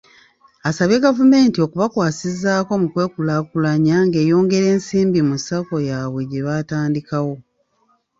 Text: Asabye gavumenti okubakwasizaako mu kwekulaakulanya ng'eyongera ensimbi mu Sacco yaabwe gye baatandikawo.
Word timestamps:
Asabye 0.69 0.97
gavumenti 1.05 1.57
okubakwasizaako 1.65 2.71
mu 2.81 2.87
kwekulaakulanya 2.93 3.95
ng'eyongera 4.05 4.67
ensimbi 4.75 5.19
mu 5.29 5.35
Sacco 5.45 5.77
yaabwe 5.89 6.21
gye 6.29 6.41
baatandikawo. 6.47 7.33